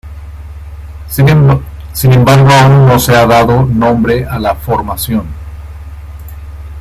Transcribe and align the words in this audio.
Sin 1.09 1.27
embargo, 1.29 2.49
aún 2.49 2.87
no 2.87 2.97
se 2.97 3.15
ha 3.15 3.27
dado 3.27 3.67
nombre 3.67 4.25
a 4.25 4.39
la 4.39 4.55
formación. 4.55 5.27